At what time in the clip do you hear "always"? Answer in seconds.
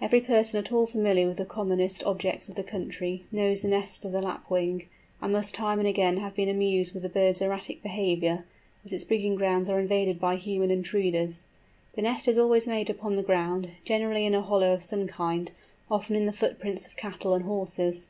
12.38-12.68